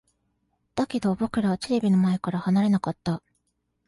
[0.73, 3.21] だけど、僕らはテレビの前から離れなかった。